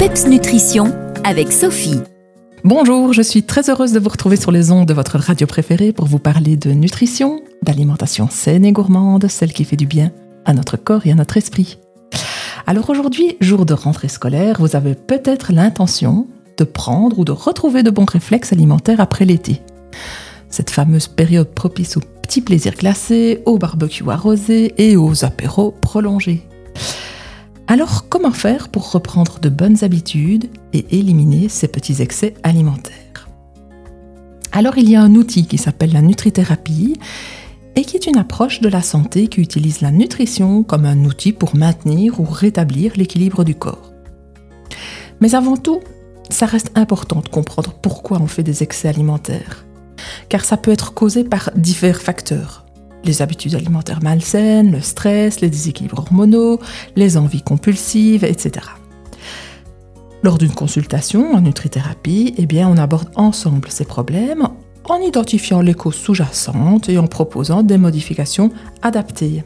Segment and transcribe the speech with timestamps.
[0.00, 0.94] PEPS Nutrition
[1.24, 2.00] avec Sophie.
[2.64, 5.92] Bonjour, je suis très heureuse de vous retrouver sur les ondes de votre radio préférée
[5.92, 10.10] pour vous parler de nutrition, d'alimentation saine et gourmande, celle qui fait du bien
[10.46, 11.76] à notre corps et à notre esprit.
[12.66, 16.26] Alors aujourd'hui, jour de rentrée scolaire, vous avez peut-être l'intention
[16.56, 19.60] de prendre ou de retrouver de bons réflexes alimentaires après l'été.
[20.48, 26.46] Cette fameuse période propice aux petits plaisirs glacés, aux barbecues arrosés et aux apéros prolongés.
[27.70, 33.28] Alors comment faire pour reprendre de bonnes habitudes et éliminer ces petits excès alimentaires?
[34.50, 36.98] Alors il y a un outil qui s'appelle la nutrithérapie
[37.76, 41.30] et qui est une approche de la santé qui utilise la nutrition comme un outil
[41.30, 43.92] pour maintenir ou rétablir l'équilibre du corps.
[45.20, 45.78] Mais avant tout,
[46.28, 49.64] ça reste important de comprendre pourquoi on fait des excès alimentaires,
[50.28, 52.66] car ça peut être causé par divers facteurs
[53.04, 56.60] les habitudes alimentaires malsaines, le stress, les déséquilibres hormonaux,
[56.96, 58.66] les envies compulsives, etc.
[60.22, 64.48] Lors d'une consultation en nutrithérapie, eh on aborde ensemble ces problèmes
[64.88, 68.50] en identifiant les causes sous-jacentes et en proposant des modifications
[68.82, 69.44] adaptées.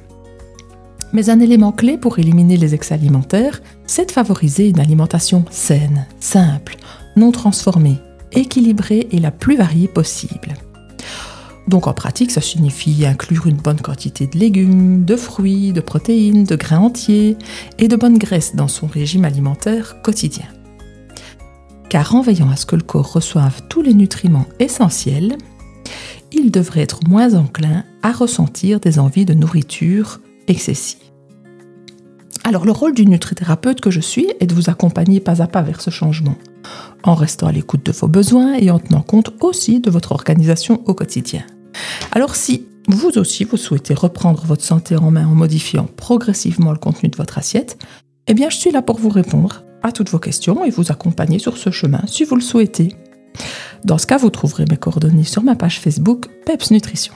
[1.12, 6.06] Mais un élément clé pour éliminer les excès alimentaires, c'est de favoriser une alimentation saine,
[6.18, 6.77] simple,
[7.14, 7.98] non transformée,
[8.33, 10.55] équilibrée et la plus variée possible.
[11.68, 16.44] Donc en pratique, ça signifie inclure une bonne quantité de légumes, de fruits, de protéines,
[16.44, 17.36] de grains entiers
[17.78, 20.46] et de bonnes graisses dans son régime alimentaire quotidien.
[21.88, 25.38] Car en veillant à ce que le corps reçoive tous les nutriments essentiels,
[26.32, 30.98] il devrait être moins enclin à ressentir des envies de nourriture excessives.
[32.42, 35.62] Alors le rôle du nutrithérapeute que je suis est de vous accompagner pas à pas
[35.62, 36.36] vers ce changement,
[37.02, 40.82] en restant à l'écoute de vos besoins et en tenant compte aussi de votre organisation
[40.84, 41.42] au quotidien.
[42.12, 46.78] Alors si vous aussi vous souhaitez reprendre votre santé en main en modifiant progressivement le
[46.78, 47.78] contenu de votre assiette,
[48.27, 51.39] eh bien je suis là pour vous répondre à toutes vos questions et vous accompagner
[51.39, 52.95] sur ce chemin si vous le souhaitez.
[53.84, 57.12] Dans ce cas, vous trouverez mes coordonnées sur ma page Facebook Peps Nutrition.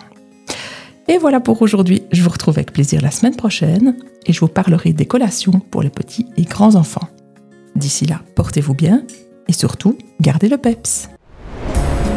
[1.08, 2.02] Et voilà pour aujourd'hui.
[2.12, 5.82] Je vous retrouve avec plaisir la semaine prochaine et je vous parlerai des collations pour
[5.82, 7.08] les petits et grands enfants.
[7.74, 9.02] D'ici là, portez-vous bien
[9.48, 11.08] et surtout, gardez le PEPS.